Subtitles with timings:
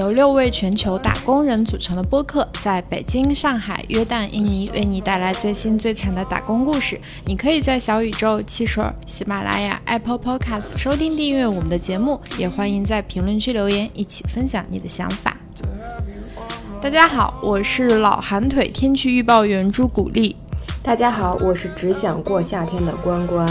[0.00, 6.98] 由六位全球打工人组成的播客，在北京、上海、约旦、印尼为你带来最新最惨的打工故事。
[7.26, 15.36] 你可以在小宇宙、汽水、喜马拉雅、Apple Podcast 收听订阅我们的节目，也欢迎在评论区留言，一起分享你的想法。
[16.82, 20.34] 大家好，我是老寒腿天气预报员朱古力。
[20.82, 23.46] 大家好，我是只想过夏天的关关。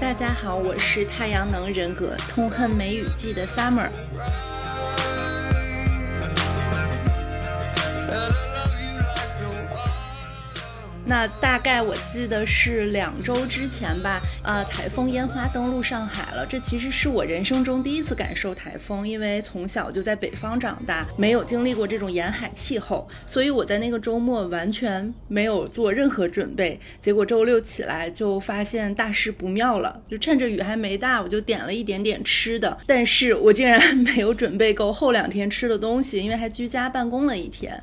[0.00, 3.90] 大家好，我是太阳能人格，痛恨梅雨季的 Summer。
[11.04, 16.46] 那大概我记得是两周之前吧，呃，台风烟花登陆上海了。
[16.46, 26.78] 这其实是我人生中第一次感受台风，因为从小就在北方长大，没有经历过这种沿海气候，所以我在那个周末完全没有做任何准备。
[27.00, 37.82] 结果周六起来就发现大事不妙了，就趁着雨还没大，我就点了一点点吃的，但是我竟然没有准备够后两天吃的东西，因为还居家办公了一天。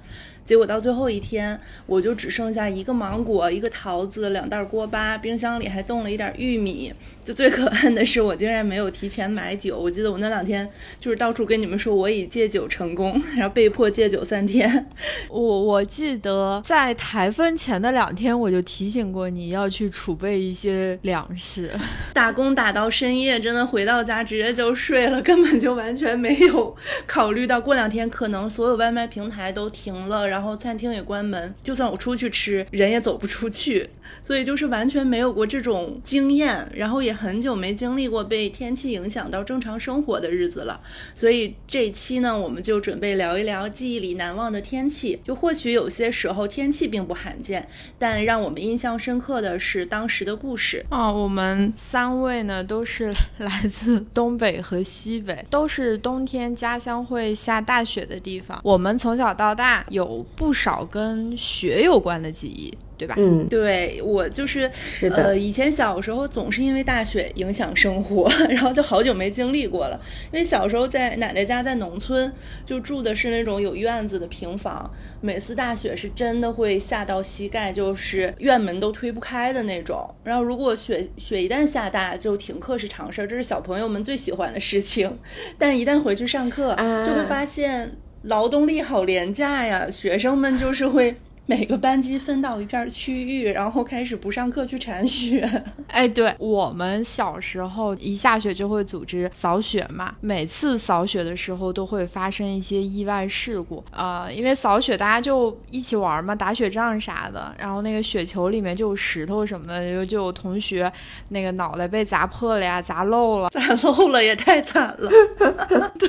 [0.49, 6.91] 结果到最后一天，我就只剩下一个芒果、一个桃子、两袋锅巴，冰箱里还冻了一点玉米。
[7.29, 9.77] 就最可恨的是，我竟然没有提前买酒。
[9.77, 10.67] 我记得我那两天
[10.99, 14.87] 就是到处跟你们说我已戒酒成功，然后被迫戒酒三天。
[15.29, 21.69] 我我记得在台风前的两天，我就提醒过你要去储备一些粮食。
[22.15, 33.87] 打工打到深夜，真的回到家直接就睡了，根本就完全没有考虑到过两天可能所有外卖平台都停了，然后餐厅也关门，就算我出去吃，人也走不出去。
[34.23, 40.79] 所以就是完全没有过这种经验，然后也很久没经历过被天气影响到正常生活的日子了。
[41.13, 45.19] 所以这期呢，我们就准备聊一聊记忆里难忘的天气。
[45.21, 50.85] 就或许有些时候天气并不罕见，但让我们印象深刻的是当时的故事。
[50.89, 58.57] 啊，我们三位呢都是来自东北和西北，都是冬天家乡会下大雪的地方。
[58.63, 62.73] 我们从小到大有不少跟雪有关的记忆。
[62.99, 63.15] 对吧？
[63.17, 65.15] 嗯，对我就是是的。
[65.15, 69.99] 呃，以前小时候总是因为大雪影响生活， 然后就好久没经历过了。
[70.33, 72.31] 因为小时候在奶奶家在农村，
[72.65, 80.13] 就住的是那种有院子的平房，每次大雪是真的会下到膝盖，就是院门都推不开的那种。
[80.25, 85.17] 然后如果雪雪一旦下大，就停课是常事儿，这是小朋友们最喜欢的事情。
[85.57, 91.15] 但一旦回去上课，就会发现劳动力好廉价呀，学生们就是会。
[91.49, 95.49] 每个班级分到一片区域，然后开始不上课去铲雪。
[95.89, 110.91] 哎，对我们小时候一下雪就会组织扫雪嘛，每次扫雪的时候都会发生一些意外事故啊，因为扫雪大家就一起玩嘛，打雪仗啥的，然后那个雪球里面就有石头什么的，就就有同学
[111.29, 115.09] 那个脑袋被砸破了呀，砸漏了， 砸漏了也太惨了。
[115.97, 116.07] 对，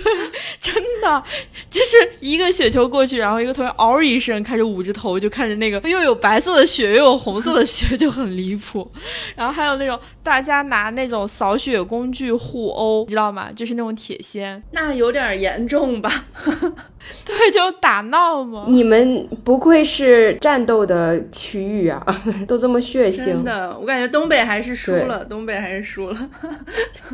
[0.60, 1.24] 真的
[1.70, 5.29] 就是一个雪球过去，然后一个同学嗷一声开始捂着头就。
[5.30, 8.90] 看着那个又有白色的雪又有红色的雪 就很离谱，
[9.36, 13.50] 然后还有那种大家拿那种扫雪工具互殴，你知道吗？
[13.54, 16.26] 就是那种铁锨，那有点严重吧。
[17.24, 18.66] 对，就打闹嘛。
[18.68, 22.04] 你们不愧是战斗的区域啊，
[22.46, 23.24] 都这么血腥。
[23.24, 26.28] 真的，我感觉东北还是输了，东北还是输了，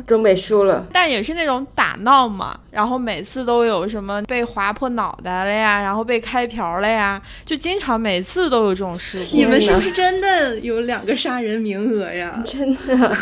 [0.05, 0.85] 东北输了。
[0.91, 9.35] 但也是那种打闹嘛，然后每次都有什么被划破脑袋了呀，然后被开瓢了呀，就经常每次都有这种事故。
[9.35, 12.41] 你们是不是真的有两个杀人名额呀？
[12.45, 13.17] 真的，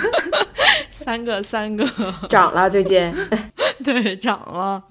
[0.91, 1.84] 三个，三个，
[2.29, 3.12] 涨了最近。
[3.84, 4.84] 对，涨了。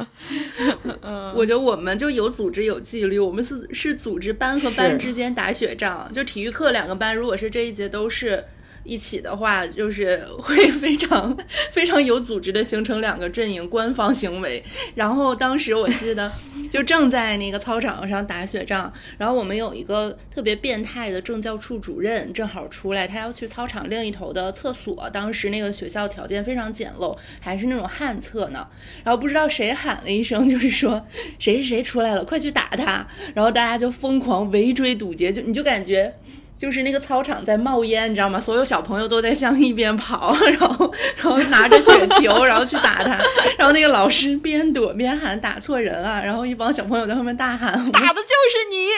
[1.00, 8.44] 嗯，我觉得我们就有组织有纪律，我们是是组织班和班之间打雪仗，就体育课两个班，如果是这一节都是。
[8.84, 11.36] 一起的话，就是会非常
[11.72, 14.62] 非常有组织的形成两个阵营，官方行为。
[14.94, 16.30] 然后当时我记得，
[16.70, 25.08] 就正在那个操场上打雪仗，然后我们有一个特别变态的政教处主任正好出来，他要去操场另一头的厕所。
[25.10, 28.66] 当时那个学校条件非常简陋，还是那种旱厕呢。
[29.02, 31.06] 然后不知道谁喊了一声，就是说
[31.38, 33.06] 谁谁谁出来了，快去打他。
[33.34, 36.14] 然后大家就疯狂围追堵截，就 你就感觉。
[36.56, 38.40] 就是那个操场在冒烟，你知道吗？
[38.40, 43.18] 所有小朋友都在向一边跑， 然后然后拿着雪球，然后去打他。
[43.58, 48.88] 然后那个老师边躲边喊：“打错人了。”然后一帮小朋友在后面大喊：“打的就是你！”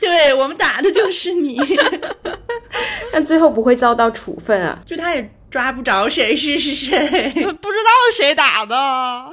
[0.00, 1.58] 对我们打的就是你。
[3.12, 4.78] 但 最后不会遭到处分啊？
[4.84, 6.98] 就他也抓不着谁是是谁，
[7.32, 9.32] 不知道谁打的，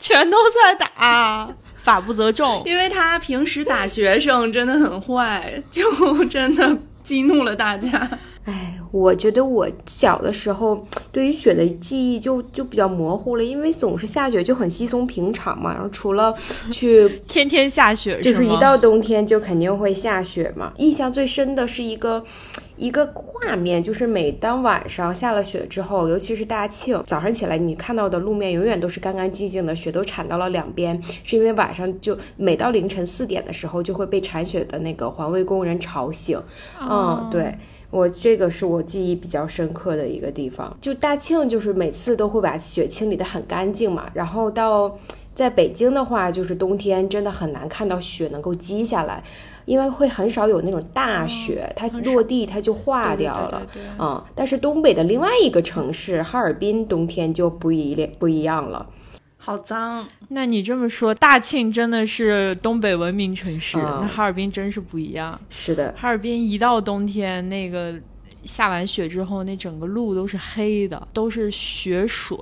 [0.00, 1.48] 全都在打。
[1.88, 8.10] 法不责众，因为他平时打学生真的很坏，就真的激怒了大家。
[8.44, 15.72] 哎，我觉得我小的时候对于雪的记忆就就比较模糊了，因为总是下雪就很稀松平常嘛。
[15.72, 16.34] 然后除了
[16.70, 20.72] 去 天天下雪，就是一到冬天就肯定会下雪嘛。
[20.76, 22.22] 印象最深的是一个
[22.78, 36.40] 一个画面，就是每当晚上下了雪之后，尤其是大庆，早上起来你看到的路面永远都是干干净净的，雪都铲到了两边，是因为晚上就每到凌晨四点的时候就会被铲雪的那个环卫工人吵醒。
[36.80, 37.54] 嗯，对。
[37.90, 44.10] 我这个是我记忆比较深刻的一个地方，就大庆就是每次都会把雪清理得很干净嘛。
[44.12, 44.94] 然后到
[45.34, 49.24] 在北京的话，就是冬天真的很难看到雪能够积下来，
[49.68, 53.66] 因为会很少有那种大雪，它落地它就化掉了。
[53.98, 58.88] 嗯，但是东北的另外一个城市哈尔滨冬天就不一不一样了。
[59.36, 60.08] 好脏！
[60.28, 65.38] 那你这么说，大庆真的是东北文明城市，那哈尔滨真是不一样。
[65.50, 67.94] 是的，哈尔滨一到冬天，那个
[68.44, 72.38] 下完雪之后，那整个路都是黑的，都是雪水。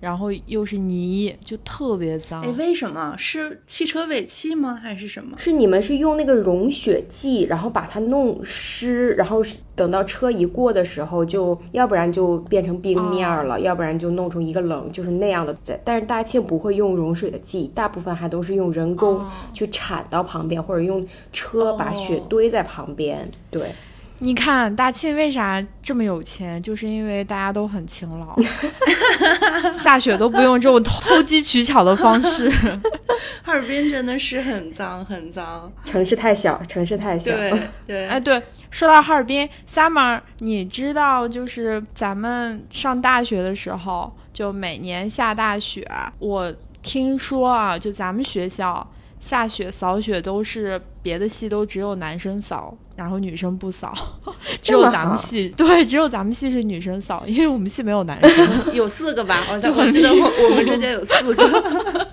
[0.00, 2.40] 然后又是泥，就特别脏。
[2.40, 4.74] 哎，为什么是汽车尾气吗？
[4.82, 5.36] 还是什么？
[5.38, 9.42] 是你们是用那个融雪剂，然后把它弄湿，然后
[9.76, 15.54] 等到车一过的时候，就要不然就变成冰面了，要不然就弄出一个棱，就是那样的。
[15.84, 23.30] 但是大庆不会用融水的剂，大部分还都是用人工去铲到旁边，或者用车把雪堆在旁边。
[23.50, 23.74] 对。
[24.22, 26.62] 你看大庆为啥这么有钱？
[26.62, 28.36] 就是因为大家都很勤劳，
[29.72, 32.50] 下雪都不用这种偷机取巧的方式。
[33.42, 37.32] 哈尔滨真的是很脏很脏，城市太小，城市太小。
[37.34, 48.86] 对对， 哎对，说到哈尔滨，summer，你知道就是咱们上大学的时候，就每年下大雪，我听说啊，就咱们学校。
[49.18, 53.92] 下雪扫雪都是别的系都只有男生扫，然后女生不扫，
[54.60, 62.06] 只有咱们系对，只有咱们系是女生扫，因为我们系没有男生， 有四个吧，好像 我记得我我们之间有四个。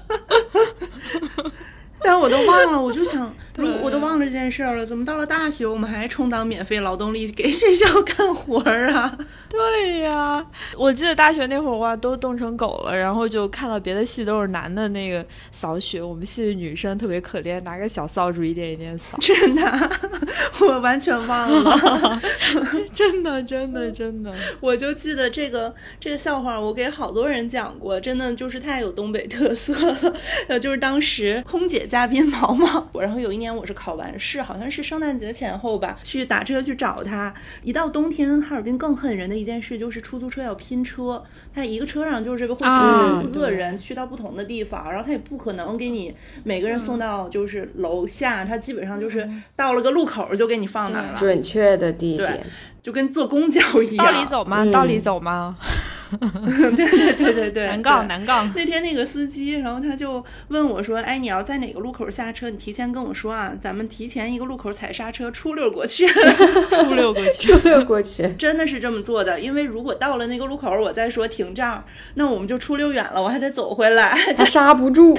[2.02, 9.18] 但我都忘了，我就想，如果我都忘了这件事了，怎么到了大学我们还充当免费劳动力给学校 干活啊？
[9.52, 10.46] 对呀，
[10.78, 19.18] 我记得大学那会儿哇，都冻成狗了，然后就看到别的系都是男的那个扫雪，我们系的女生特别可怜，拿个小扫帚一点一点扫。
[19.20, 19.90] 真的，
[20.62, 22.22] 我完全忘了，
[22.94, 30.14] 真的真的真的，我就记得这个这个笑话，我给好多人讲过，真的就是太有东北特色了。
[30.48, 31.98] 呃，就是当时空姐家。
[31.98, 37.34] 嘉宾毛毛，然后有一年我是考完试，好像是圣诞节前后吧，去打车去找他。
[37.64, 41.24] 一到冬天，哈尔滨更恨人的一件事就是出租车要拼车，
[41.54, 52.46] 他一个车上就是这个会拼三四个人去到不同的地方，然后他也不可能给你每个人送到就是楼下，他基本上就是到了个路口就给你放那儿了，准确的地点，
[52.82, 54.06] 就跟坐公交一样。
[54.06, 54.66] 道理走吗？
[54.72, 55.58] 道理走吗？
[56.76, 58.52] 对对对对对，难杠难杠。
[58.56, 62.50] 那天那个司机，然后他就问我说：“哎，你要在哪个路口下车？
[62.50, 66.08] 你提前跟我说啊，咱们提前一个路口踩刹车，出溜过去，
[66.70, 71.84] 出溜过去， 出溜过去。”真的是这么做的，因为如果到了那个路口，我再说停这儿，
[72.16, 75.18] 那我们就出溜远了，我还得走回来，他刹不住。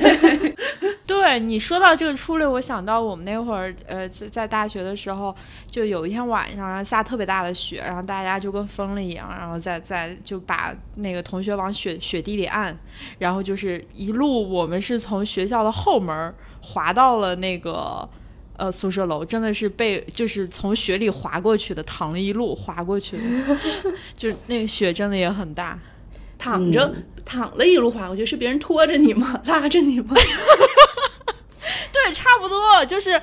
[1.07, 5.35] 对你说到这个出溜，我想到我们那会儿，呃，在在大学的时候，
[5.71, 10.75] 就有一天晚上，然后下特别大的雪，然后大家就跟疯了一样，然后再再就把。
[10.97, 12.77] 那个同学往雪雪地里按，
[13.19, 18.09] 然后就是一路，我们是从学校的后门滑到了那个
[18.57, 23.23] 呃宿舍楼，真的是被就是从雪里滑过去的，躺了一路滑过去的，
[24.17, 25.79] 就那个雪真的也很大，
[26.37, 26.95] 躺着
[27.25, 29.41] 躺了一路滑过去，是别人拖着你吗？
[29.47, 30.15] 拉着你吗？
[31.93, 33.21] 对，差不多就是。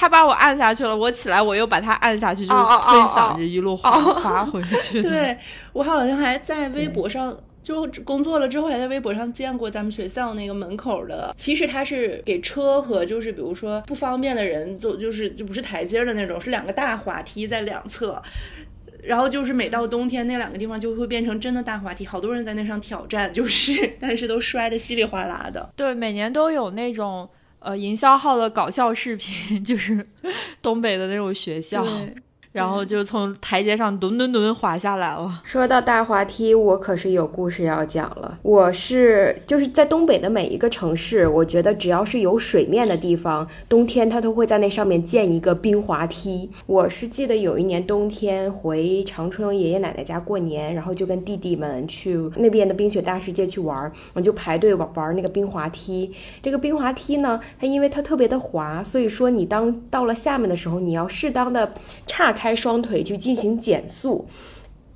[0.00, 5.02] 他把我按下去了，我起来，我又把他按下去，就推搡着一路滑滑回去。
[5.04, 5.36] 对
[5.74, 11.34] 我好像还在微博上，就工作了之后还在微博上见过咱们学校那个门口的。
[11.36, 18.22] 其实他是给车和就是比如说不方便的人走，就是就不是台阶的那种，是两个大滑梯在两侧。
[19.02, 25.70] 然后就是每到冬天，那两个地方就会变成真的大滑梯，好多人在那上挑战，就是 但是都摔得稀里哗啦的。
[25.76, 27.28] 对，每年都有那种。
[27.60, 30.04] 呃，营销号的搞笑视频 就是
[30.60, 31.86] 东北的那种学校。
[32.52, 35.40] 然后就从台阶上咚咚咚滑下来了。
[35.44, 38.36] 说到大滑梯，我可是有故事要讲了。
[38.42, 46.50] 我是就是在东北的每一个城市，我觉得只要是有水面的地方，冬天它都会在那上面建一个冰滑梯。
[46.66, 56.12] 我是记得有一年冬天回长春爷爷奶奶家过年，然后就跟弟弟们去那边的冰雪大世界去玩，我就排队玩玩那个冰滑梯。
[56.42, 61.72] 这个冰滑梯呢，它因为它特别的滑，所以说你当到了下面的时候，你要适当的
[62.08, 62.39] 岔开。
[62.40, 64.26] 开双腿去进行减速。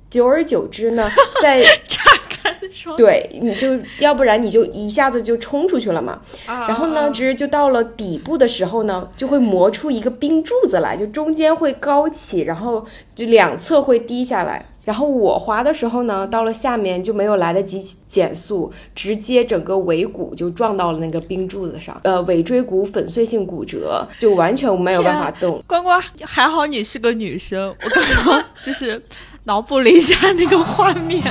[0.09, 1.11] 久而久之呢，
[1.43, 6.21] 在岔开双对，你就要不然你就一下子就冲出去了嘛。
[6.47, 14.65] 啊然后呢，直就到了底部的时候呢，就会磨出一个冰柱子来，就中间会高起，然后就两侧会低下来。
[14.85, 25.61] 然后我滑的时候呢，到了下面就没有来得及减速，直接整个尾骨就撞到了那个冰柱子上，呃，尾椎骨粉碎性骨折，就完全没有办法动。
[25.67, 29.03] 关关还好你是个女生，我刚刚就是
[29.45, 31.21] 脑补了一下那个画面，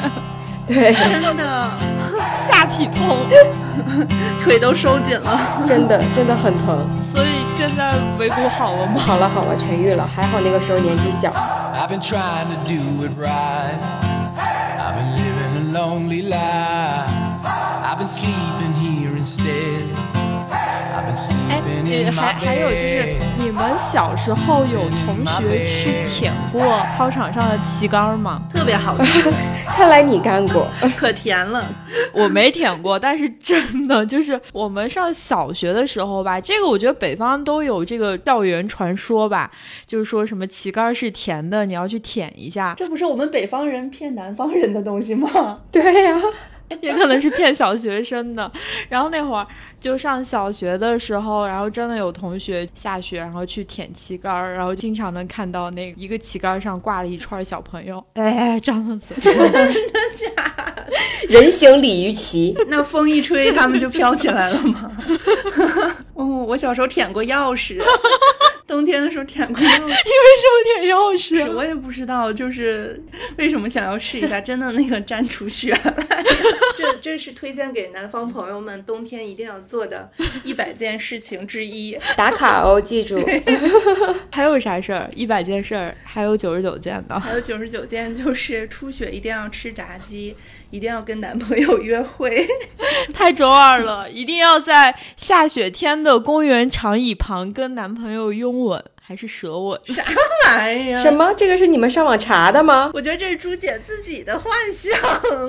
[0.67, 1.71] 对，真的
[2.49, 3.27] 下体痛，
[4.41, 5.39] 腿都收紧了。
[5.67, 6.89] 真的真的很疼。
[7.03, 9.01] 所以现在维骨好了吗？
[9.05, 11.31] 好了好了，痊愈了，还好那个时候年纪小。
[11.75, 13.79] I've been trying to do it right.
[14.79, 17.11] I've been living a lonely life.
[17.83, 19.74] I've been sleeping here instead.
[21.49, 26.61] 哎 in 还还有就是，你们小时候有同学去舔过
[26.97, 28.43] 操场上的旗杆吗？
[28.53, 29.31] 特别好吃，
[29.69, 31.65] 看来你干过， 可甜了。
[32.13, 39.51] 我没舔过，但是真的就是我们上小学的时候吧，这个我觉得北方都有这个校园传说吧，
[39.87, 45.61] 就是说什么旗杆是甜的，你要去舔一下，这不是我们北方人骗南方人的东西吗？
[45.71, 46.21] 对呀、
[46.81, 48.51] 也可能是骗小学生的。
[48.89, 49.47] 然后那会儿
[49.81, 59.17] 就上小学的时候，然后真的有同学下学，然后去舔旗杆儿，然后经常能看到那一个旗杆上挂了一串小朋友，哎，张的嘴。
[59.21, 59.67] 真的
[60.17, 60.55] 假
[61.29, 64.93] 人形鲤鱼旗， 那风一吹，他们就飘起来了吗？
[66.15, 67.83] 哦，我小时候舔过钥匙，
[68.67, 69.81] 冬天的时候舔过钥匙。
[69.83, 71.53] 你为什么舔钥匙？
[71.57, 73.03] 我也不知道，就是
[73.37, 75.95] 为什么想要试一下，真的那个粘出血来。
[76.77, 80.11] 这这是推荐给南方朋友们冬天一定要做的
[80.43, 81.97] 一百件事情之一。
[82.17, 83.25] 打卡哦，记住。
[84.33, 85.09] 还有啥事儿？
[85.15, 87.19] 一百件事儿，还有九十九件呢。
[87.19, 90.35] 还有九十九件就是出血一定要吃炸鸡，
[90.75, 92.45] 一定要跟男朋友约会。
[93.15, 99.81] 太中二了，一定要在下雪天的公园长椅旁跟男朋友拥吻，还是舌吻？
[99.85, 100.03] 啥
[100.49, 100.99] 玩意儿？
[100.99, 101.13] 什？
[101.13, 101.33] 么？
[101.37, 102.91] 这个是你们上网查的吗？
[102.93, 104.93] 我觉得这是朱姐自己的幻想。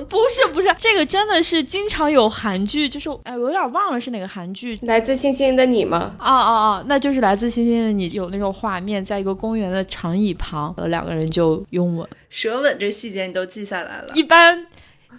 [0.06, 4.78] 不是不是，这个真的是经常有韩剧，就是哎，我有点忘了是哪个韩剧。
[4.82, 6.14] 来自星星的你吗？
[6.18, 6.84] 啊啊啊！
[6.86, 12.08] 那就是来自星星的你，有那种画面，在一个公园的长椅旁，呃，两个人就拥吻。
[12.28, 14.66] 舌吻这细节你都记下来了，一般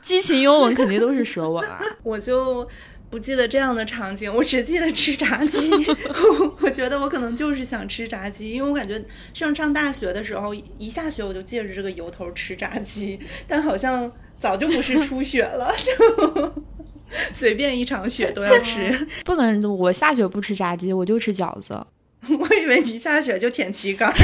[0.07, 1.81] 激情拥吻肯定都是舌吻啊。
[2.01, 2.65] 我就
[3.09, 5.69] 不记得这样的场景，我只记得吃炸鸡。
[5.69, 14.09] 我 我觉得我可能就是想吃炸鸡，因为我感觉上上大学的时候，一下学我就借着这个由头吃炸鸡，但好像
[14.39, 16.53] 早就不是初雪了， 就
[17.33, 19.07] 随便一场雪都要吃。
[19.25, 21.85] 不能，我下雪不吃炸鸡，我就吃饺子。
[22.29, 24.15] 我以为你下雪就舔旗杆儿。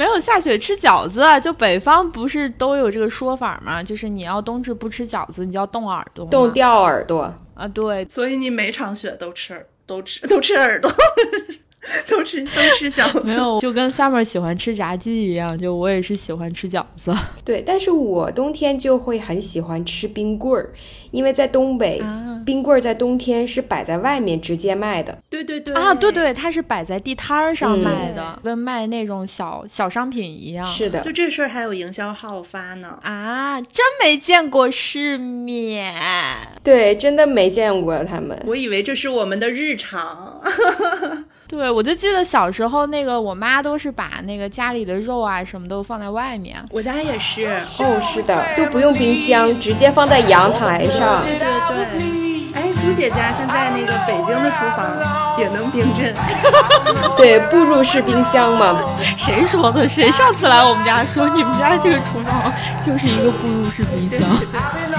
[0.00, 3.82] 没有下雪吃饺子，啊就北方不是都有这个说法吗？
[3.82, 6.24] 就是你要冬至不吃饺子，你就要冻耳朵。
[6.24, 7.34] 冻掉耳朵。
[7.52, 10.90] 啊，对，所以你每场雪都吃耳，都吃都吃耳朵，
[12.08, 13.22] 都吃都吃饺子。
[13.24, 17.14] 没有，就跟 Summer 喜欢吃炸鸡一样，就我也是喜欢吃饺子。
[17.44, 20.72] 对，但是我冬天就会很喜欢吃冰棍儿，
[21.10, 25.18] 因为在东北，啊冰棍儿在冬天是摆在外面直接卖的。
[25.28, 30.66] 对对对啊，对对，它是摆在地摊儿上嗯卖的，跟卖那种小小商品一样。
[30.66, 32.98] 是的就，这事儿还有营销号发呢。
[33.02, 35.94] 啊，真没见过世面。
[36.62, 38.38] 对，真的没见过他们。
[38.46, 40.40] 我以为这是我们的日常。
[41.50, 46.64] 对，我就记得小时候那个，我妈都是把那个家里的肉啊什么都放在外面。
[46.70, 47.46] 我家也是。
[47.80, 51.24] 哦，是的，都不用冰箱，直接放在阳台上。
[51.24, 52.20] 对对对。
[52.52, 56.14] 哎，朱姐家现在那个北京的厨房也能冰镇。
[57.16, 58.80] 对，步入式冰箱嘛。
[59.16, 59.88] 谁说的？
[59.88, 62.52] 谁上次来我们家说你们家这个厨房
[62.82, 64.20] 就是一个步入式冰箱？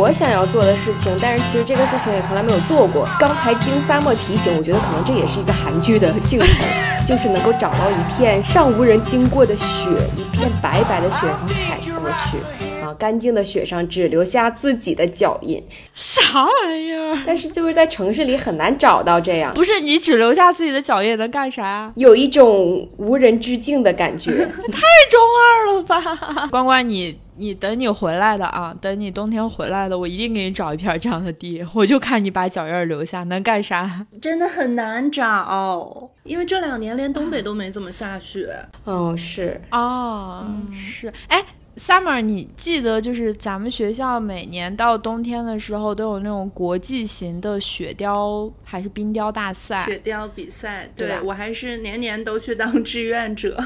[0.00, 3.06] 我想要做的事情，但是其实这个事情也从来没有做过。
[3.18, 6.46] 刚才经三莫提醒，我觉得可能这也是一个韩剧的镜头，
[7.06, 12.38] 就是能够找到一片尚无人经过的雪，一片白白的雪，然后踩过去，
[12.82, 15.62] 啊，干净的雪上只留下自己的脚印。
[15.94, 17.18] 啥玩意儿？
[17.26, 21.92] 但是就是在城市里很难找到这样，不是你只留下自己的脚印能干啥？
[21.96, 24.30] 有一种无人之境的感觉。
[24.72, 24.80] 太
[25.10, 26.48] 中二了吧！
[26.50, 34.06] 关关，你你等你回来的啊，等你冬天回来的，我一定给你找一片这样的地， 我就看你把脚印儿留下能干啥。
[34.20, 38.54] 真的很难找，因为这两年连东北都没怎么下雪。
[38.84, 41.42] 哦，是哦，是，哎
[41.78, 49.82] ，Summer，你记得就是咱们学校每年到冬天的时候都有那种国际型的雪雕还是冰雕大赛？
[49.86, 53.58] 雪雕比赛，对吧我还是年年都去当志愿者。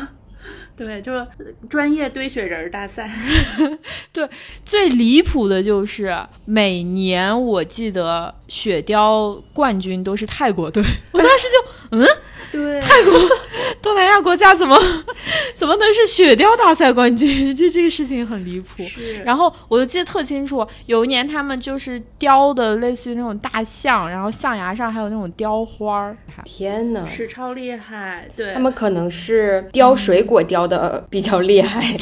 [0.76, 1.26] 对，就是
[1.68, 3.10] 专业堆雪人儿大赛。
[4.12, 4.28] 对
[4.64, 12.06] 最离谱的就是每年我记得雪雕冠军都是泰国队，我当时就嗯
[12.52, 13.12] 对，泰国
[13.82, 14.76] 东南亚国家怎么
[15.56, 17.54] 怎么能是雪雕大赛冠军？
[17.54, 18.84] 就这个事情很离谱。
[19.24, 26.16] 然后我就记得特清楚，有一年他们就是雕的类似于那种大象，然后象牙上还有那种雕花儿。
[26.44, 31.82] 天呐，是超厉害，对他们可能是雕水果雕的比较厉害。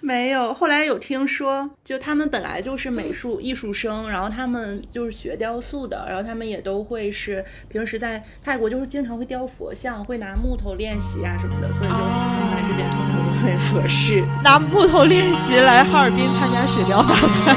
[0.00, 0.52] 没有。
[0.52, 12.02] 后来有听说，就他们本来就是美术艺术生，然后他们就是学雕塑的，然后他们也都会是平时在泰国就是经常会雕佛像，会拿木头练习啊什么的，所以就他
[12.38, 14.22] 们来这边特别合适。
[14.42, 17.56] 拿木头练习来哈尔滨参加雪雕大赛，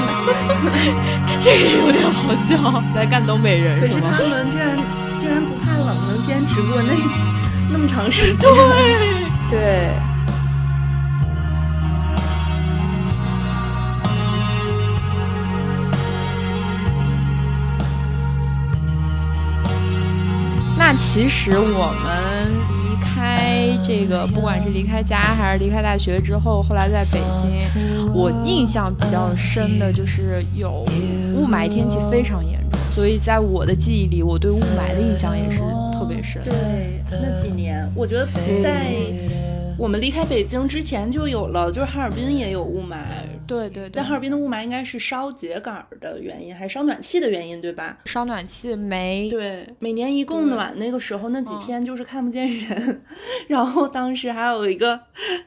[1.44, 2.82] 这个有点好笑。
[2.96, 4.16] 来干东北人可是吗？
[4.18, 4.77] 他们竟然
[5.20, 6.94] 竟然不怕冷，能坚持过那
[7.74, 8.39] 那么长时间。
[8.39, 9.17] 对，
[20.80, 30.86] 那其实我们离开这个，不管是离开家还是离开大学之后，后来在北京，我印象比较深的就是有
[31.36, 35.60] 雾霾天气非常严重，所以在我的记忆里，我对雾霾的印象也是
[35.92, 36.42] 特别深。
[36.42, 38.94] 对，那几年，我觉得在
[39.77, 42.98] 我们离开北京之前就有了，就是哈尔滨也有雾霾。
[43.48, 47.98] 对对对但，哈尔滨的雾霾应该是烧秸秆儿的原因，还是烧暖气的原因，对吧？
[48.06, 53.01] 烧暖气煤，对，每年一供暖那个时候那几天就是看不见人，
[53.48, 55.00] 然后当时还有一个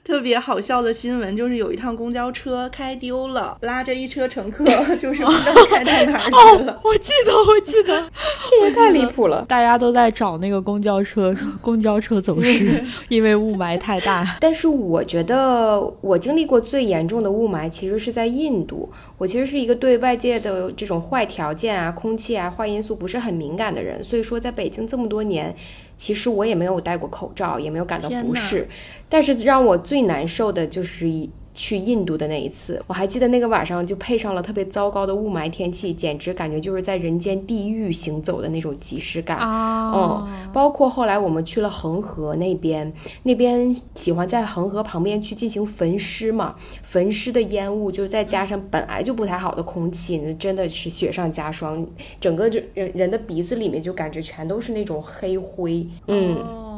[0.02, 4.64] 特别好笑的新闻，就是有一趟公交车开丢了，拉着一车乘客，
[4.96, 6.72] 就是不知道开到哪儿去了。
[6.72, 8.10] 哦，我记得，我记得，
[8.48, 9.44] 这也太离谱了。
[9.48, 14.36] 大家都在找那个公交车，公交车走失，因为雾霾太大。
[14.40, 18.88] 但是我觉得我经历过最严重的雾霾，其实是在印度。
[19.18, 25.54] 我其实是一个对外界的这种坏条件啊、空气啊、坏因素不是很敏感的人，所以说在北京这么多年，
[25.96, 28.68] 其实我也没有戴过口罩，也没有感到不适。
[29.08, 31.28] 但是让我最难受的就是一
[31.60, 39.36] 去印度的那一次，我还记得那个晚上就配上了特别糟糕的雾霾天气，简直感觉就是在人间地狱行走的那种即视感。
[39.38, 42.90] 哦嗯，包括后来我们去了恒河那边，
[43.24, 51.86] 那边喜欢在恒河旁边去进行焚尸嘛，焚尸的烟雾，就再加上本来就不太好的空气，那真的是雪上加霜，
[52.18, 55.86] 整个就人人的鼻子里面就感觉全都是那种黑灰。
[56.06, 56.69] 嗯，哦，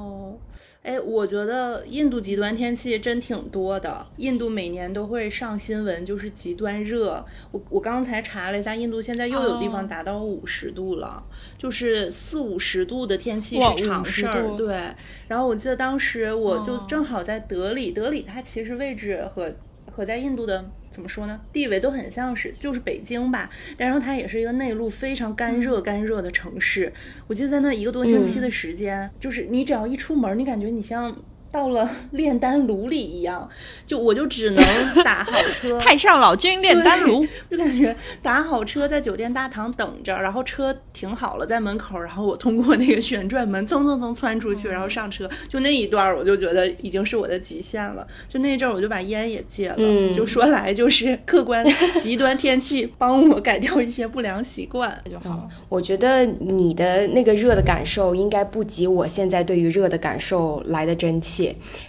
[0.82, 4.04] 哎，我觉得印度极端天气真挺多的。
[4.16, 7.24] 印度每年都会上新闻，就是极端热。
[7.52, 11.22] 我我刚才查了一下，印度现在又有地方哦达到五十度了，
[11.56, 14.56] 就是四五十度的天气是常事儿。
[14.56, 14.92] 对，
[15.28, 19.54] 然后我记得当时我就哦正好在德里，德里它其实位置和
[19.92, 23.48] 和在印度的怎么说呢，地位都很像是，就是北京吧。
[23.78, 26.92] 然后它也是一个内陆非常干热、干热的城市。
[27.26, 31.16] 我记得在那一个多星期的时间，就是你只要一出门，你感觉你像。
[31.52, 33.48] 到了 炼丹炉里一样，
[33.86, 34.64] 就我就只能
[35.04, 48.06] 打好车，太上老君炼丹炉，就感觉打好车在酒店大堂等着，然后车停好了在门口，然后我通过那个旋转门蹭蹭蹭窜出去，然后上车，就那一段儿我就觉得已经是我的极限了。
[48.26, 51.62] 就那阵儿我就把烟也戒了，嗯就说来就是客观
[52.00, 54.98] 极端天气帮我改掉一些不良习惯。
[55.10, 55.48] 就好了。
[55.68, 61.41] 我觉得你的那个热的感受应该不及我现在对于热的感受来的真切。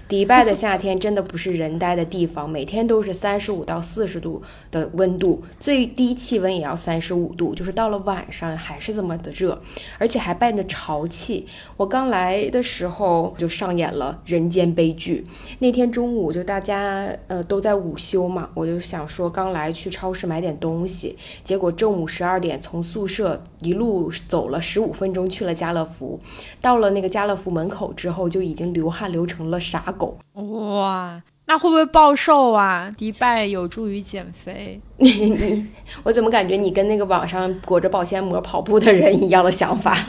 [0.07, 9.61] 迪拜的夏天真的不是人待的地方，每天都是三十五到四十度的温度，最低气温也要三十五度，就是到了晚上还是这么的热，
[9.97, 11.45] 而且还伴着潮气。
[11.77, 15.25] 我刚来的时候就上演了人间悲剧。
[15.59, 26.19] 那天中午就大家呃都在午休嘛，我就想说刚来去超市买点东西，结果正午十二点从宿舍一路走了十五分钟去了家乐福，
[26.61, 30.17] 到了那个家乐福门口之后就已经流汗流成成了傻狗。
[30.35, 32.89] 哇，那会不会暴瘦啊？
[32.97, 34.79] 迪拜有助于减肥。
[34.97, 35.65] 你你，
[36.03, 39.97] 我怎么感觉你跟那个网上裹着保鲜膜跑步的人一样的想法？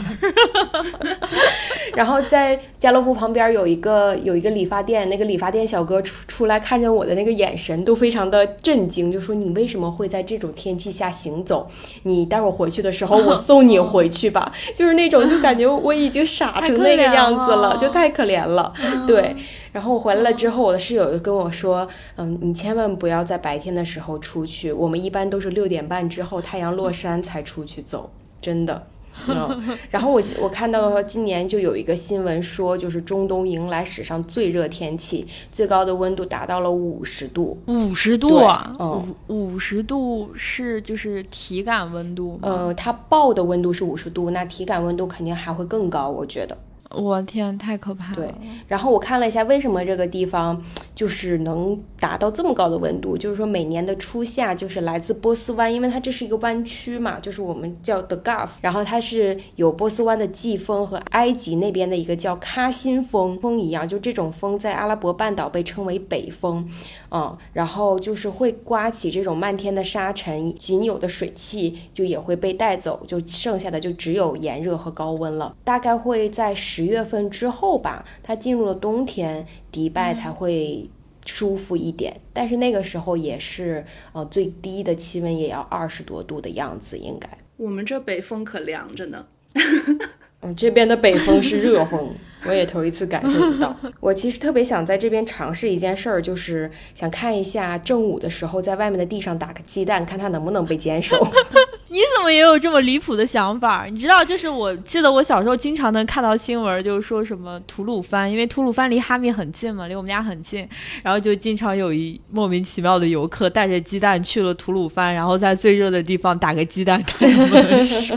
[1.94, 11.68] 然后在家乐福旁边有一个有一个理发店，那个理发店小哥出出来看见我的那个眼神都非常的震惊，就说你为什么会在这种天气下行走？
[12.02, 14.52] 你待会儿回去的时候我 送你回去吧。
[14.74, 18.72] 就是那种就感觉我已经傻成那个样子了，就太可怜了。
[19.06, 19.34] 对。
[19.70, 28.10] 然后我回来了之后，我的室友就跟我说：“嗯，你千万不要在白天的时候出去，我们一般都是六点半之后太阳落山才出去走，
[28.40, 28.87] 真的。”
[29.28, 37.56] 嗯，然后我我看到的今年就有一个新闻说，就是中东迎来史上最热天气，最高的温度达到了五十度。
[37.66, 38.72] 五十度啊！
[38.80, 46.58] 五五十度是就是体感温度呃，它报的温度是五十度，那体感温度肯定还会更高，我觉得。
[46.90, 48.16] 我天，太可怕了！
[48.16, 48.34] 对，
[48.68, 50.62] 然后我看了一下，为什么这个地方
[50.94, 53.16] 就是能达到这么高的温度？
[53.16, 66.68] 就是说每年的初夏，就是来自波斯湾，因为它这是一个湾区嘛，就是我们叫 The Gulf，然后它是有波斯湾的季风和埃及那边的一个叫喀辛风风一样，就这种风在阿拉伯半岛被称为北风。
[67.16, 75.55] 嗯，然后就是会刮起这种漫天的沙尘，仅有的水汽就也会被带走，就剩下的就只有炎热和高温了。
[75.62, 80.90] 大概会在十月份之后吧，它进入了冬天，迪拜才会
[81.24, 82.20] 舒服一点。
[82.33, 87.29] 但是那个时候也是，呃，最低的气温也要二十多度的样子，应该。
[87.57, 89.24] 我们这北风可凉着呢。
[90.42, 92.12] 嗯，这边的北风是热风，
[92.46, 93.76] 我也头一次感受得到。
[94.00, 101.16] 我其实特别想在这边尝试一件事儿，就是想看一下正午的时候在外面的地上打个鸡蛋，看它能不能被坚守。
[101.88, 103.87] 你怎么也有这么离谱的想法？
[103.88, 110.68] 你知道，就是我记得我小时候经常能看到新闻，就是说什么吐鲁番，因为吐鲁番离哈密很近嘛，离我们家很近，
[111.04, 118.16] 然后就经常有一莫名其妙的游客带着鸡蛋去了吐鲁番，然后在最热的地方打个鸡蛋 看能不能熟，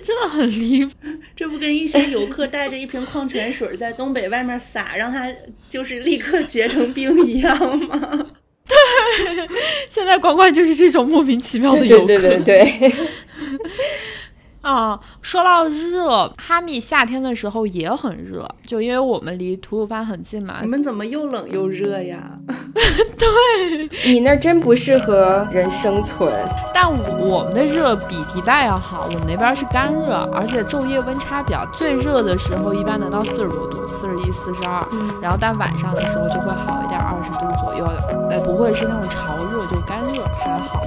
[0.00, 0.92] 真的很离谱。
[1.34, 5.26] 这不跟一些游客带着一瓶矿泉水在东北外面撒，让它
[5.70, 7.56] 就是立刻结成冰一样
[7.88, 8.26] 吗？
[8.68, 8.76] 对，
[9.88, 12.06] 现在管管就是这种莫名其妙的游客。
[12.06, 12.92] 对对对对。
[14.68, 20.56] 啊，说到热，哈密夏天的时候也很热，就因为我们离吐鲁番很近嘛。
[20.60, 22.32] 你们怎么又冷又热呀？
[22.46, 26.30] 对，你那真不适合人生存。
[26.74, 34.86] 但我们的热比迪拜要好，我们那边是干热，而且昼夜温差比较，最热的时候一般能到四十多度，四十一、四十二。
[35.22, 40.82] 然后但晚上的时候就会好一点，二十度左右的，哎，不会是那种潮热，就干热还好。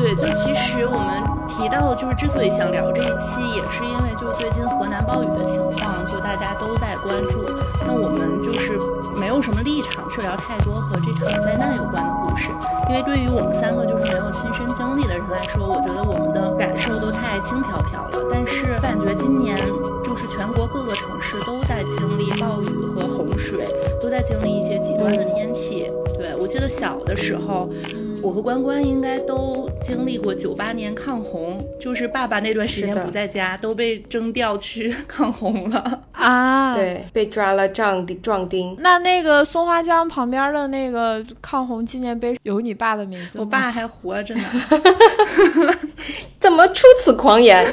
[0.00, 7.44] 对，就其实我们提到，就是之所以想聊这一期，也是因为就最近河南暴雨的情况，就大家都在关注。
[7.86, 8.80] 那我们就是
[9.20, 12.48] 没有什么立场去聊太多和这场灾难有关的故事，
[12.88, 18.26] 因为对于我们三个就是没有亲身经历的人来说，我觉得我们的感受都太轻飘飘了。
[18.32, 19.58] 但是感觉今年
[20.02, 23.68] 就是全国各个城市都在经历暴雨和洪水，
[24.00, 25.92] 都在经历一些极端的天气。
[26.16, 27.68] 对我记得小的时候。
[28.22, 36.74] 我和关关应该都经历过九八年抗洪，就是爸爸那段时间不在家，都被征调去 抗洪了啊！
[36.74, 38.76] 对，被抓了壮丁壮丁。
[38.78, 44.42] 那那个松花江旁边的那个抗洪纪念碑有你爸的名字我爸还活着呢。
[46.38, 47.64] 怎么出此狂言？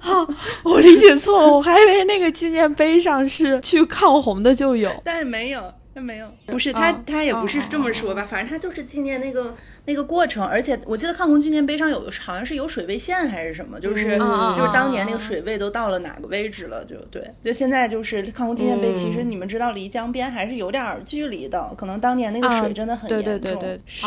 [0.00, 0.26] 哈，
[0.64, 5.62] 我理解错了，我还以为那个纪念碑上是去抗洪的就有，但是没有。
[5.94, 9.56] 那没有，不是他，他也不是这么说吧，反正他就是纪念那个。
[9.86, 14.16] 那个过程，而且我记得抗洪纪念碑上有的好像是有水位线还是什么，就是
[14.54, 23.24] 就是当年那个水位都到了哪个位置了，就对，就现在就是抗洪纪念碑，其实你们知道离江边还是有点距离的，可能当年那个水真的很严重。
[23.24, 24.06] 对对对对，是，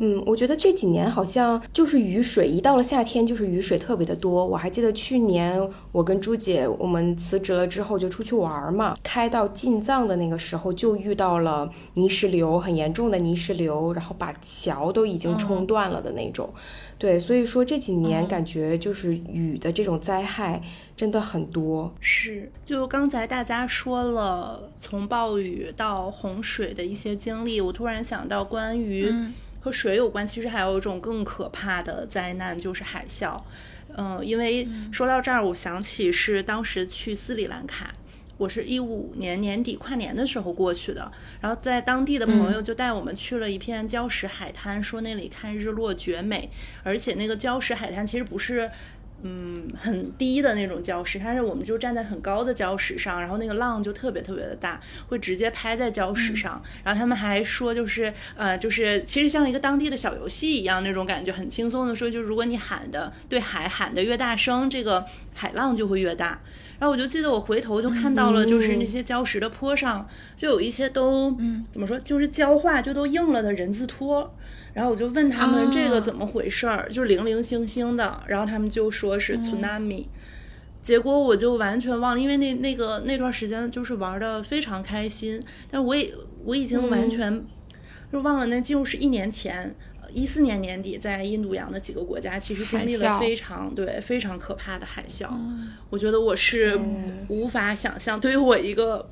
[0.00, 4.46] 嗯，我觉得这几年好像就是雨水，一到了夏天就是雨水特别的多。
[4.46, 5.60] 我还记得去年
[5.92, 14.85] 我跟朱姐我们辞职了之后就出去玩嘛，开到进藏的那个时候就遇到了泥石流，很严重的泥石流，然后把桥。
[14.92, 16.52] 都已经冲断了的那种，
[16.98, 20.62] 对，所以说这几年感觉就是雨的这种灾害
[20.96, 21.92] 真的很多。
[22.00, 29.12] 是，就刚才大家说了从暴雨到洪水的一些经历，我突然想到关于
[29.60, 33.36] 和水有关，其实还有一种更可怕的灾难，就是海啸。
[33.96, 37.92] 嗯，因为说到这儿，我想起是当时去斯里兰卡。
[38.38, 46.50] 我是一五年年底跨年的时候过去的，然后在当地的朋友就带我们去了一片礁石海滩，说那里看日落绝美，
[46.82, 48.70] 而且那个礁石海滩其实不是
[49.22, 56.62] 嗯很低的那种礁石，但是我们就站在很高的礁石上，然后那个浪就特别特别的大，会直接拍在礁石上。
[56.84, 66.38] 然后他们还说，就是呃，就是其实像一个当地的小游戏一样那种感觉，很轻松的说，就如果你喊的对海喊的越大声，这个海浪就会越大。
[66.78, 71.36] 然后我就记得我回头就看到了，就是那些礁石的坡上就有一些都
[71.70, 74.34] 怎么说，就是焦化就都硬了的人字拖。
[74.74, 80.04] 然后我就问他们这个怎么回事儿，就零零星星的，然后他们就说是 tsunami，
[80.82, 86.12] 结果我就完全忘了，因为那那个那段时间就是玩的非常开心，但我也
[86.44, 87.42] 我已经完全
[88.12, 89.74] 就忘了那进入是一年前，
[90.12, 95.28] 一四年年底在印度洋的几个国家其实经历了非常对非常可怕的海啸，
[95.90, 96.78] 我觉得我是
[97.28, 99.08] 无法想象，对于我一个。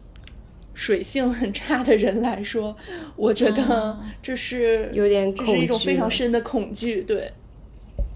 [0.77, 2.77] 水性很差的人来说，
[3.15, 7.01] 我觉得这是有点，这是一种非常深的恐惧。
[7.03, 7.33] 对，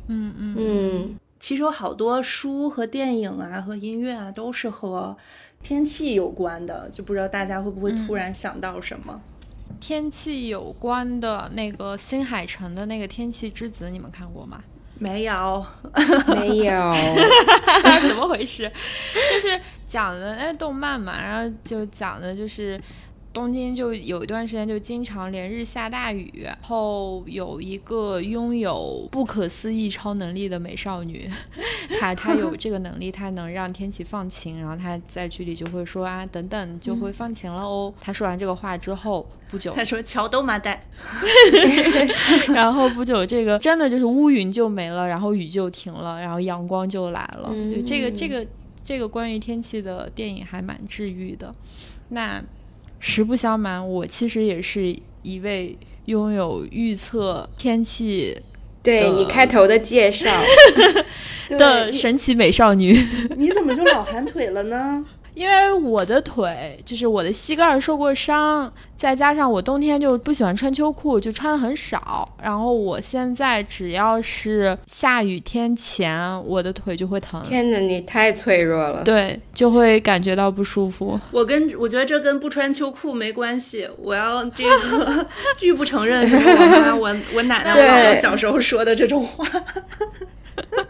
[0.09, 5.17] 嗯嗯嗯，其实有好多书和电影啊，和音乐啊，都是和
[5.63, 6.91] 天气有关的。
[6.93, 9.21] 就不知道大家会不会突然想到什么？
[9.81, 14.63] 天气有关的那个新海诚的那个《天气之子》，你们看过吗？
[14.99, 15.65] 没有，
[16.35, 16.95] 没有，
[18.09, 18.71] 怎么回事？
[19.31, 22.81] 就是讲的哎动漫嘛，然后就讲的就是。
[23.39, 31.31] 东京就有一段时间就经常连日下大雨，然后有一个拥有不可思议超能力的美少女，
[32.01, 37.95] 她她有这个能力，她能让天气放晴，然后她在剧里就会说啊等等就会放晴了哦。
[38.01, 40.85] 她说完这个话之后不久，她说桥都麻袋，
[42.53, 47.55] 然后不久这个真的就是乌云就没了，然后雨就停了，然后阳光就来了。
[47.73, 48.45] 就这个这个
[48.83, 51.55] 这个关于天气的电影还蛮治愈的。
[52.09, 52.43] 那。
[53.01, 58.37] 实不相瞒，我其实也是一位拥有预测天气，
[58.83, 60.31] 对你开头的介绍
[61.51, 62.99] 的神奇美少女。
[63.37, 65.05] 你怎么就老寒腿了呢？
[65.39, 72.29] 因为我的腿就是我的膝盖受过伤，再加上我冬天就不喜欢穿秋裤，就穿的很少。
[72.43, 77.41] 然后我现在只要是下雨天前，我的腿就会疼。
[77.45, 79.05] 天哪，你太脆弱了。
[79.05, 81.17] 对，就会感觉到不舒服。
[81.31, 83.89] 我跟我觉得这跟不穿秋裤没关系。
[83.97, 85.25] 我要这个
[85.57, 89.47] 拒不承认我妈、我我奶奶、我姥姥小时候说的这种话。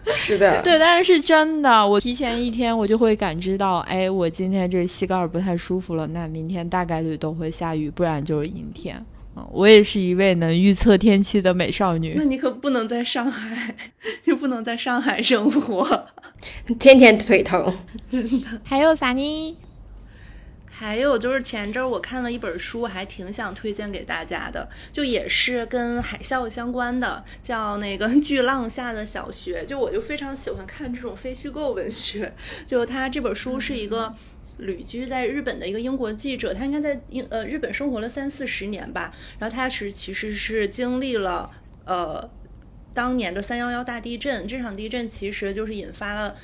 [0.17, 1.87] 是的，对，但是是真的。
[1.87, 9.05] 我提前一天，我就会感知到，哎，我今天这膝盖不太舒服了，那明天大概率都会下雨，不然就是阴天。
[9.37, 12.15] 嗯，我也是一位能预测天气的美少女。
[12.17, 13.75] 那你可不能在上海，
[14.25, 16.07] 又不能在上海生活，
[16.79, 17.73] 天天腿疼，
[18.11, 18.47] 真的。
[18.65, 19.57] 还有啥呢？
[20.81, 29.63] 还有就是前阵儿我看了一本书，还挺想推荐给大家的，就也是跟海啸相关的，叫那个《巨浪下的小学》。
[29.65, 32.33] 就我就非常喜欢看这种非虚构文学。
[32.65, 34.15] 就他这本书是一个
[34.59, 39.13] 旅居在日本的一个英国记者，他应该在英呃日本生活了三四十年吧。
[39.41, 41.51] 然后他是其实是经历了
[41.87, 42.31] 呃
[42.95, 46.37] 当年的三幺幺大地震，这场地震其实就是引发了。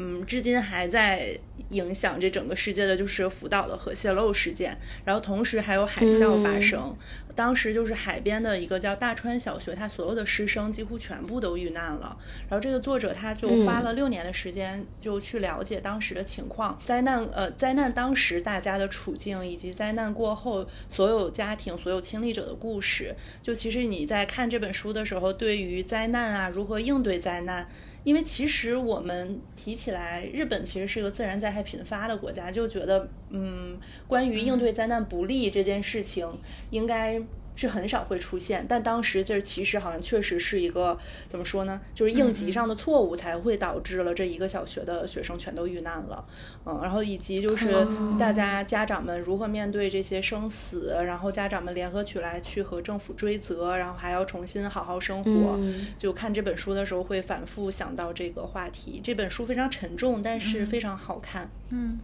[0.00, 1.36] 嗯，至今还在
[1.70, 6.96] 影响这整个世界的就是福岛的核泄漏事件，然后同时还有海啸发生。
[7.34, 12.16] 当时就是海边的一个叫大川小学，它所有的师生几乎全部都遇难了。
[12.48, 23.14] 然后这个作者他就花了六年的时间，就去了解当时的情况，灾难呃灾难当时大家的处境，以及灾难过后所有家庭所有亲历者的故事。
[23.42, 27.68] 就其实你在看这本书的时候，对于灾难啊如何应对灾难。
[28.08, 36.26] 因为其实我们提起来，日本其实是个自然灾害频发的国家，就觉得，嗯，关于应对灾难不利这件事情，
[36.70, 37.20] 应该。
[37.58, 40.96] 是很少会出现，但当时这其实好像确实是一个
[41.28, 41.80] 怎么说呢？
[41.92, 46.24] 就是应急上的错误才会导致了这一个小学的学生全都遇难了，
[46.64, 47.84] 嗯，然后以及就是
[48.18, 55.58] 大家家长们如何面对这些生死，然后家长们联合起来去和政府追责，然后还要重新好好生活。
[55.98, 59.00] 就看这本书的时候会反复想到这个话题。
[59.02, 61.50] 这本书非常沉重，但是非常好看。
[61.70, 61.98] 嗯。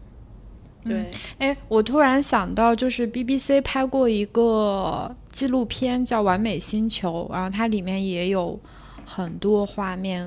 [0.87, 8.59] 对，哎，我突然想到，就是 BBC 拍过一个纪录片叫《完美星球》，然后它里面也有
[9.07, 10.21] 很多画面，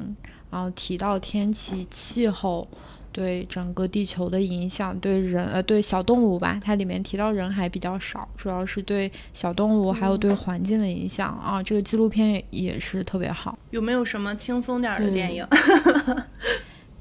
[0.49, 2.67] 然后提到天气、气候
[3.11, 11.61] 对整个地球的影响，对人呃对小动物吧，它里面提到人还比较少，主要是对小动物还有对环境的影响啊。
[11.61, 13.57] 这个纪录片也是特别好。
[13.71, 15.45] 有没有什么轻松点的电影？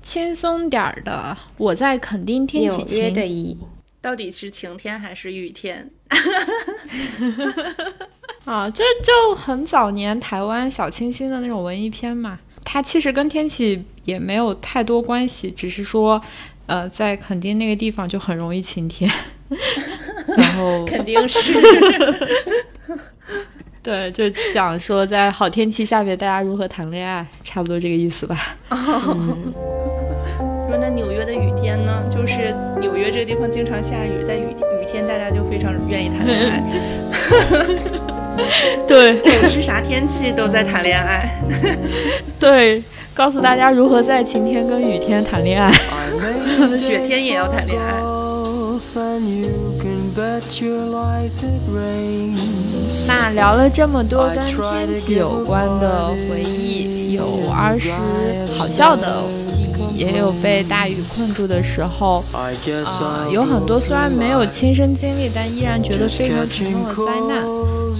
[0.06, 3.58] 轻松点儿的，我在垦丁天气晴的一，
[4.00, 5.90] 到底是晴天还是雨天？
[8.44, 12.38] 啊，这就很早年台湾小清新的那种文艺片嘛。
[12.64, 16.22] 它其实跟天气也没有太多关系，只是说，
[16.66, 19.10] 呃，在垦丁那个地方就很容易晴天，
[20.38, 21.40] 然后 肯定是。
[23.86, 28.56] 对，就讲说在好天气下面大家如何谈恋爱，差不多这个意思吧。
[28.68, 29.16] 说
[30.80, 32.02] 那纽约的雨天呢？
[32.10, 36.60] 就是纽约这个地方经常下雨，在雨雨天大家就非常愿意谈恋爱。
[38.88, 41.40] 对不是啥天气都在谈恋爱。
[42.40, 42.82] 对，
[43.14, 45.70] 告诉大家如何在晴天跟雨天谈恋爱。
[46.76, 47.92] 雪天也要谈恋爱。
[53.06, 57.90] 那聊了这么多跟天气有关的回忆，有儿时
[58.58, 62.24] 好笑的记忆，也有被大雨困住的时候。
[62.32, 67.44] I'll 有很多虽然没有亲身经历，但依然觉得非常沉重的灾难。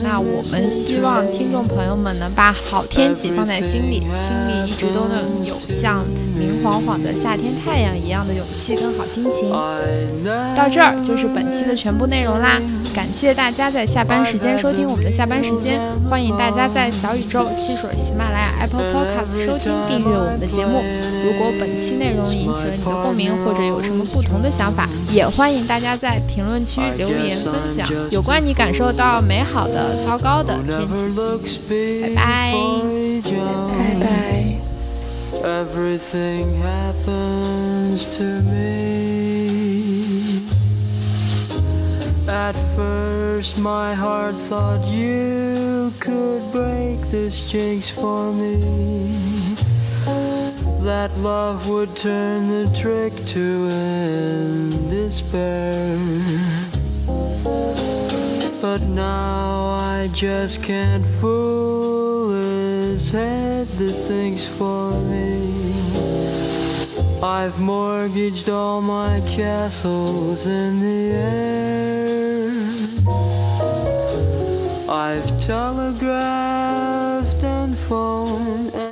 [0.02, 6.04] 那我们希望听众朋友们能把好天气放在心里，心里一直都能有像
[6.36, 9.50] 明晃晃的夏天太阳一样的勇气跟好心情。
[10.56, 12.60] 到这儿就是本期的全部内容啦，
[12.94, 20.82] 感谢大家在下班时间收听我们的下班时间，欢迎大家在小宇宙、汽水、喜马拉雅、Apple Podcast 收听订阅我们的节目。
[21.24, 32.02] 如果本期内容引起了你的共鸣，或者有什么不同的想法，也欢迎大家在评论区留言分享有关你感受到美好的、糟糕的天气记忆。
[32.02, 32.95] 拜拜。
[35.60, 38.76] Everything happens to me.
[42.28, 49.56] At first, my heart thought you could break this jinx for me.
[50.84, 55.96] That love would turn the trick to end despair.
[58.60, 62.32] But now I just can't fool
[62.96, 65.74] his head that thinks for me.
[67.22, 72.52] I've mortgaged all my castles in the air.
[74.88, 78.85] I've telegraphed and phoned